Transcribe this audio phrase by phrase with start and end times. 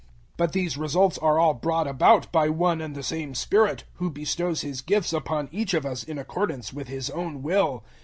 [0.31, 4.09] 012:011 But these results are all brought about by one and the same Spirit, who
[4.09, 7.83] bestows His gifts upon each of us in accordance with His own will.